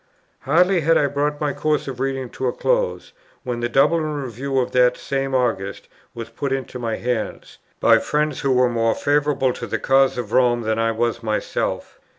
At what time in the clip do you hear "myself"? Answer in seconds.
11.21-11.99